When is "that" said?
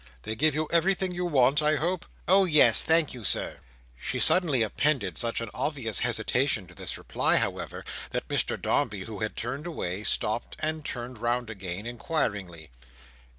8.09-8.27